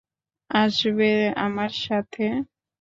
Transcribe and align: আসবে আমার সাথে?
আসবে 0.49 1.09
আমার 1.45 1.71
সাথে? 1.83 2.25